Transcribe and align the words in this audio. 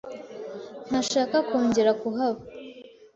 Ntashaka 0.87 1.35
kongera 1.49 1.91
kuhaba. 2.01 2.41